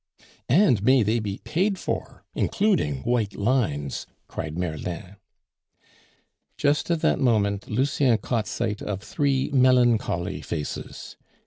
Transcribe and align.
"And 0.49 0.81
may 0.81 1.03
they 1.03 1.19
be 1.19 1.37
paid 1.43 1.77
for, 1.77 2.23
including 2.33 3.03
white 3.03 3.35
lines!" 3.35 4.07
cried 4.27 4.57
Merlin. 4.57 5.17
Just 6.57 6.89
at 6.89 7.01
that 7.01 7.19
moment 7.19 7.69
Lucien 7.69 8.17
caught 8.17 8.47
sight 8.47 8.81
of 8.81 9.03
three 9.03 9.51
melancholy 9.51 10.41
faces. 10.41 11.17